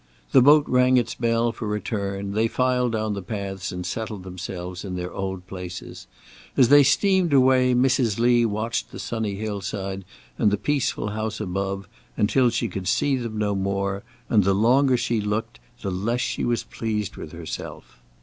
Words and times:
The 0.31 0.41
boat 0.41 0.65
rang 0.67 0.97
its 0.97 1.13
bell 1.13 1.51
for 1.51 1.67
return, 1.67 2.31
they 2.31 2.47
filed 2.47 2.93
down 2.93 3.13
the 3.13 3.21
paths 3.21 3.71
and 3.71 3.85
settled 3.85 4.23
themselves 4.23 4.83
in 4.83 4.95
their 4.95 5.13
old 5.13 5.45
places. 5.45 6.07
As 6.57 6.69
they 6.69 6.81
steamed 6.81 7.33
away, 7.33 7.75
Mrs. 7.75 8.17
Lee 8.17 8.43
watched 8.43 8.91
the 8.91 8.97
sunny 8.97 9.35
hill 9.35 9.61
side 9.61 10.03
and 10.39 10.49
the 10.49 10.57
peaceful 10.57 11.09
house 11.09 11.39
above, 11.39 11.87
until 12.17 12.49
she 12.49 12.67
could 12.67 12.87
see 12.87 13.15
them 13.15 13.37
no 13.37 13.53
more, 13.53 14.01
and 14.27 14.43
the 14.43 14.55
longer 14.55 14.97
she 14.97 15.21
looked, 15.21 15.59
the 15.83 15.91
less 15.91 16.21
she 16.21 16.43
was 16.45 16.63
pleased 16.63 17.15
with 17.15 17.31
herself. 17.31 17.99